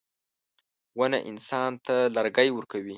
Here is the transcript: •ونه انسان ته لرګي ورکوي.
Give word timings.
•ونه 0.97 1.19
انسان 1.31 1.71
ته 1.85 1.95
لرګي 2.15 2.49
ورکوي. 2.53 2.89